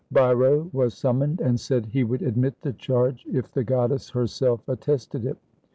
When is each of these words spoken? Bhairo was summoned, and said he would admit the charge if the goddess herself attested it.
Bhairo 0.11 0.67
was 0.73 0.95
summoned, 0.95 1.41
and 1.41 1.59
said 1.59 1.85
he 1.85 2.03
would 2.03 2.23
admit 2.23 2.59
the 2.61 2.73
charge 2.73 3.23
if 3.31 3.51
the 3.51 3.63
goddess 3.63 4.09
herself 4.09 4.67
attested 4.67 5.27
it. 5.27 5.37